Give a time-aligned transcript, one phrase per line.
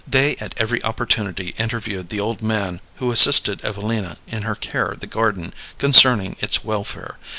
[0.07, 4.99] They at every opportunity interviewed the old man who assisted Evelina in her care of
[4.99, 7.19] the garden concerning its welfare.